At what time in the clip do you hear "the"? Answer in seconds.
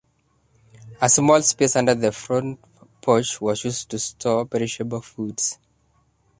1.93-2.11